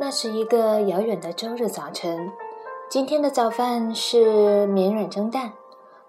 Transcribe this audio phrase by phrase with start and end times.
[0.00, 2.30] 那是一个遥远的周日早晨，
[2.88, 5.52] 今天的早饭是绵软蒸蛋。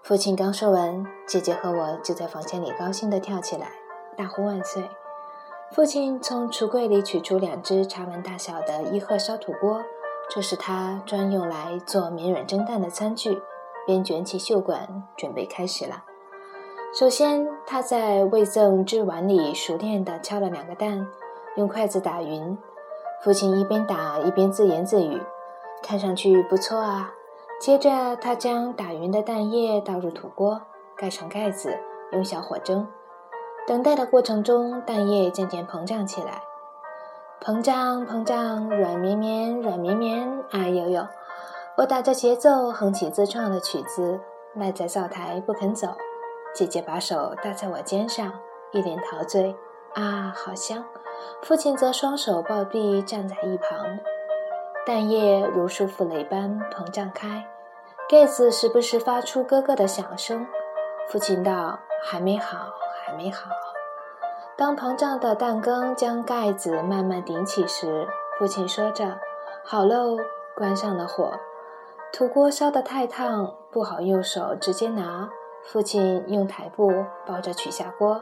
[0.00, 3.72] 父亲刚说完，姐姐和我就在房间里高兴地跳起来，
[4.16, 4.88] 大呼万岁。
[5.72, 9.82] 父亲从橱柜里取出两只茶碗大小的伊贺烧土锅，
[10.28, 13.42] 这是他专用来做绵软蒸蛋的餐具，
[13.88, 16.04] 边卷起袖管，准备开始了。
[16.94, 21.08] 首先，他在味赠之碗里熟练地敲了两个蛋，
[21.56, 22.56] 用筷子打匀。
[23.22, 25.20] 父亲一边打一边自言自语
[25.84, 27.12] ：“看上去不错啊。”
[27.60, 30.62] 接着，他将打匀的蛋液倒入土锅，
[30.96, 31.78] 盖上盖子，
[32.12, 32.88] 用小火蒸。
[33.66, 36.42] 等待的过程中，蛋液渐渐膨胀起来，
[37.42, 40.42] 膨胀，膨胀，软绵绵，软绵绵。
[40.52, 41.06] 哎呦呦！
[41.76, 44.18] 我打着节奏哼起自创的曲子，
[44.54, 45.88] 赖在灶台不肯走。
[46.54, 48.32] 姐姐把手搭在我肩上，
[48.72, 49.54] 一脸陶醉。
[49.94, 50.84] 啊，好香！
[51.42, 53.98] 父亲则双手抱臂站在一旁，
[54.86, 57.46] 蛋液如舒芙蕾般膨胀开，
[58.08, 60.46] 盖子时不时发出咯咯的响声。
[61.08, 62.72] 父亲道：“还没好，
[63.04, 63.50] 还没好。”
[64.56, 68.06] 当膨胀的蛋羹将盖子慢慢顶起时，
[68.38, 69.18] 父亲说着
[69.64, 70.16] ：“好喽。”
[70.56, 71.32] 关上了火。
[72.12, 75.28] 土锅烧得太烫，不好用手直接拿。
[75.64, 78.20] 父亲用台布包着取下锅，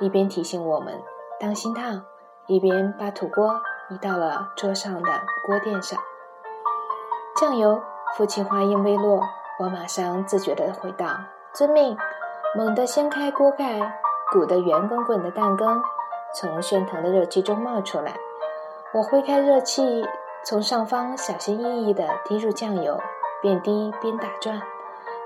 [0.00, 1.02] 一边提醒我们
[1.40, 2.02] ：“当心烫。”
[2.46, 3.60] 一边把土锅
[3.90, 5.10] 移到了桌上的
[5.46, 5.98] 锅垫上。
[7.38, 7.82] 酱油，
[8.16, 9.22] 父亲话音未落，
[9.58, 11.06] 我马上自觉地回道
[11.52, 11.96] ：“遵命。”
[12.56, 13.92] 猛地掀开锅盖，
[14.32, 15.82] 鼓得圆滚滚的蛋羹
[16.34, 18.16] 从喧腾的热气中冒出来。
[18.94, 20.08] 我挥开热气，
[20.42, 22.98] 从上方小心翼翼地滴入酱油，
[23.42, 24.62] 边滴边打转，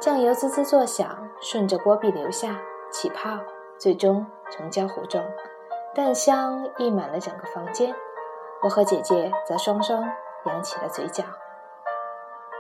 [0.01, 2.59] 酱油滋滋作响，顺着锅壁流下，
[2.91, 3.39] 起泡，
[3.83, 5.25] 最终成焦糊状。
[5.93, 7.93] 蛋香溢满了整个房间，
[8.63, 10.09] 我和姐姐则双双
[10.47, 11.25] 扬起了嘴角。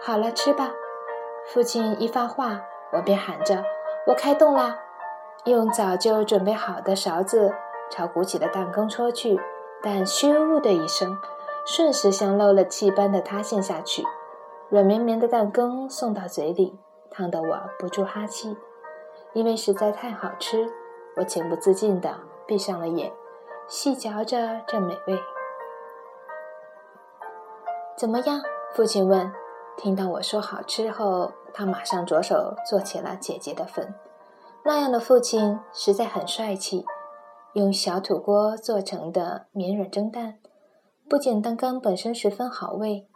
[0.03, 0.72] 好了，吃吧。
[1.47, 2.60] 父亲一发话，
[2.91, 3.65] 我便喊着
[4.09, 4.77] ：“我开动啦！”
[5.47, 7.54] 用早就准备好的勺子
[7.89, 9.41] 朝鼓起的蛋羹戳去，
[9.81, 11.16] 蛋“咻”的一声，
[11.65, 14.04] 瞬时像漏了气般的塌陷下去。
[14.69, 16.81] 软绵绵的蛋羹送到嘴里，
[17.12, 18.56] 烫得我不住哈气。
[19.34, 20.69] 因为实在太好吃，
[21.17, 23.12] 我情不自禁地闭上了眼。
[23.69, 25.19] 细嚼着这美味，
[27.97, 28.41] 怎么样？
[28.75, 29.33] 父亲问。
[29.77, 33.95] 听到我说好吃后，他马上着手做起了姐姐的粉。
[34.65, 36.84] 那样的父亲实在很帅气。
[37.55, 40.39] 用小土锅做成的绵软蒸蛋，
[41.09, 43.06] 不仅蛋羹本身十分好味，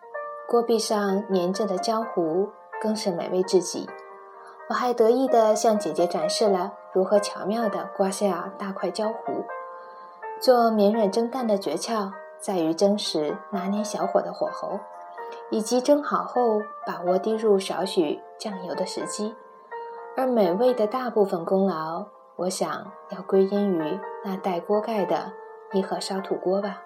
[0.48, 2.48] 锅壁上粘着的焦糊
[2.80, 3.86] 更是美味至极。
[4.68, 9.44] 我还得意地向姐姐展示了如何巧妙地刮下大块焦糊。
[10.40, 14.80] 做绵软蒸蛋的诀窍在于蒸时拿捏小火的火候，
[15.50, 19.34] 以及蒸好后把握滴入少许酱油的时机。
[20.16, 22.06] 而美味的大部分功劳，
[22.36, 25.30] 我想要归因于那带锅盖的
[25.74, 26.80] 一盒烧土锅吧。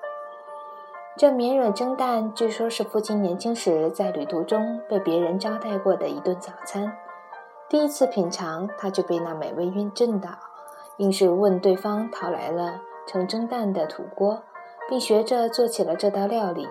[1.16, 6.92] 这绵软蒸蛋据说是父亲年轻时在旅途中被别人招待过的一顿早餐。
[7.70, 10.28] 第一次品尝，他就被那美味晕震倒，
[10.96, 12.80] 硬是问对方讨来了。
[13.06, 14.42] 盛蒸蛋的土锅，
[14.88, 16.68] 并学着做起了这道料理。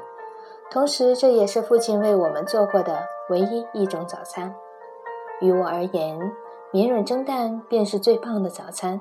[0.70, 3.00] 同时，这也是父亲为我们做过的
[3.30, 4.54] 唯一一种早餐。
[5.40, 6.20] 于我而言，
[6.72, 9.00] 绵软蒸蛋便是最棒的早餐。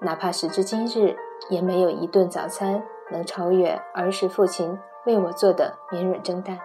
[0.00, 1.16] 哪怕时至今日，
[1.48, 6.58] 也没有一顿早餐能超越儿时父亲为我做的绵软蒸蛋。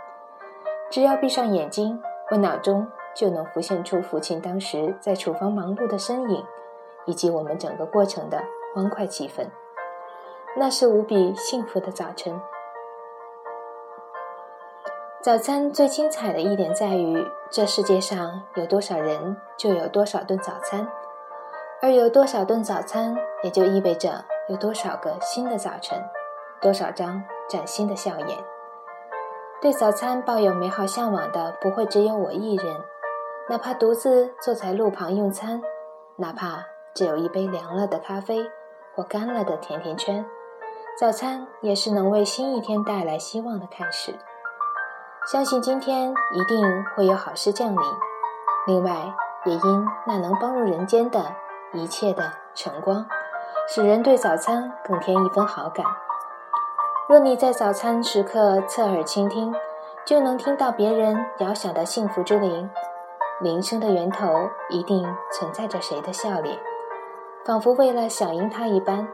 [0.89, 1.97] 只要闭上眼睛，
[2.31, 2.85] 我脑中
[3.17, 6.45] 就能浮现出父亲当时在厨房忙碌的身影，
[7.07, 8.43] 以及我们整个过程的
[8.75, 9.47] 欢快气氛。
[10.55, 12.39] 那是无比幸福的早晨。
[15.19, 20.87] 早餐最精彩的一点在于，这世界上有多少人，就有多少顿早餐，
[21.81, 25.99] 而有多少顿早餐，也就意味着有多少个新的早晨，
[26.61, 28.37] 多少张崭新的笑颜。
[29.59, 32.79] 对早餐抱有美好向往的，不会只有我一人。
[33.49, 35.61] 哪怕独自坐在路旁用餐，
[36.17, 38.45] 哪怕只有一杯凉了的咖啡
[38.93, 40.25] 或干了的甜甜圈。
[40.99, 44.13] 早餐也是能为新一天带来希望的开始，
[45.31, 47.81] 相信今天一定会有好事降临。
[48.67, 49.13] 另外，
[49.45, 51.33] 也因那能帮助人间的
[51.71, 53.05] 一切的晨光，
[53.69, 55.85] 使人对早餐更添一分好感。
[57.07, 59.55] 若你在早餐时刻侧耳倾听，
[60.03, 62.69] 就能听到别人遥想的幸福之铃，
[63.39, 66.57] 铃声的源头一定存在着谁的笑脸，
[67.45, 69.07] 仿佛为了响应它一般，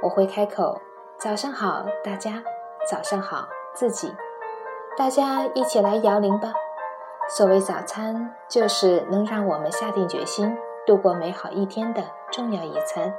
[0.00, 0.80] 我会开口。
[1.18, 2.40] 早上好，大家。
[2.88, 4.14] 早上好，自己。
[4.96, 6.52] 大家一起来摇铃吧。
[7.28, 10.56] 所谓早餐，就是能让我们下定决心
[10.86, 12.00] 度过美好一天的
[12.30, 13.12] 重要一餐。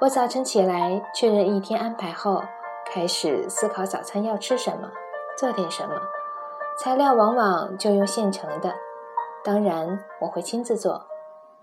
[0.00, 2.42] 我早晨起来确认一天安排后，
[2.86, 4.88] 开始思考早餐要吃什么，
[5.36, 5.94] 做点什么。
[6.78, 8.72] 材料往往就用现成的，
[9.44, 11.04] 当然我会亲自做。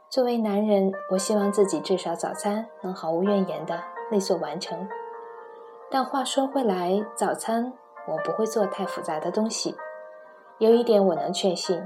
[0.10, 3.80] 作为男人，我希望自己至少早餐能毫无怨言的
[4.10, 4.88] 利索完成。
[5.90, 7.72] 但话说回来，早餐
[8.08, 9.76] 我不会做太复杂的东西。
[10.58, 11.82] 有一点我能确信：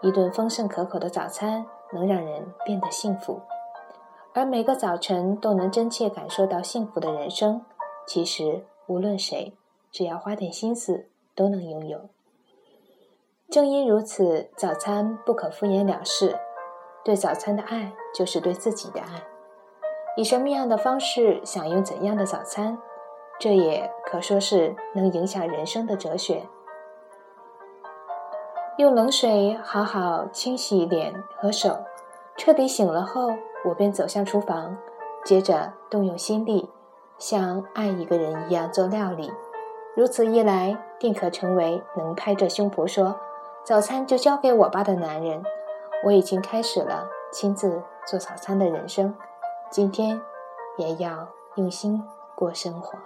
[0.00, 3.40] 一顿丰盛可口的早餐能让人变得幸福。
[4.34, 7.64] 而每个早晨都能真切感受到幸福的人生，
[8.06, 9.54] 其实无论谁，
[9.90, 12.08] 只要花点心思，都能拥有。
[13.52, 16.34] 正因如此，早餐不可敷衍了事。
[17.04, 19.22] 对早餐的爱，就是对自己的爱。
[20.16, 22.78] 以什么样的方式享用怎样的早餐，
[23.38, 26.48] 这也可说是能影响人生的哲学。
[28.78, 31.76] 用冷水好好清洗脸和手，
[32.38, 33.28] 彻底醒了后，
[33.66, 34.74] 我便走向厨房，
[35.26, 36.70] 接着动用心力，
[37.18, 39.30] 像爱一个人一样做料理。
[39.94, 43.14] 如此一来，定可成为能拍着胸脯说
[43.64, 45.42] “早餐就交给我吧”的男人。
[46.04, 49.16] 我已经开始了亲自做早餐的人生，
[49.70, 50.20] 今天
[50.76, 52.02] 也要用心
[52.34, 52.98] 过生活。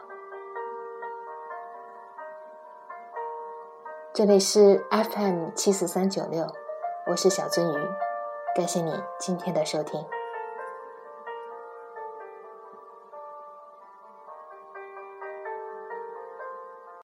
[4.15, 6.47] 这里是 FM 七四三九六，
[7.07, 7.89] 我是小鳟鱼，
[8.57, 10.03] 感谢你今天的收听。